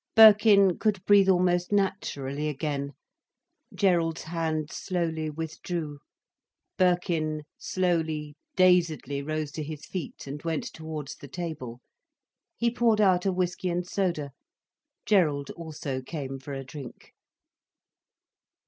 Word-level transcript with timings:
Birkin 0.15 0.79
could 0.79 1.05
breathe 1.05 1.29
almost 1.29 1.71
naturally 1.71 2.47
again. 2.49 2.93
Gerald's 3.75 4.23
hand 4.23 4.71
slowly 4.71 5.29
withdrew, 5.29 5.99
Birkin 6.75 7.43
slowly, 7.59 8.33
dazedly 8.55 9.21
rose 9.21 9.51
to 9.51 9.63
his 9.63 9.85
feet 9.85 10.25
and 10.25 10.41
went 10.41 10.63
towards 10.73 11.17
the 11.17 11.27
table. 11.27 11.81
He 12.57 12.71
poured 12.73 12.99
out 12.99 13.27
a 13.27 13.31
whiskey 13.31 13.69
and 13.69 13.85
soda. 13.87 14.31
Gerald 15.05 15.51
also 15.51 16.01
came 16.01 16.39
for 16.39 16.53
a 16.53 16.63
drink. 16.63 17.13